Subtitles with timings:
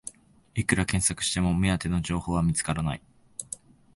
[0.55, 3.01] いくら検索しても目当ての情報は見つからない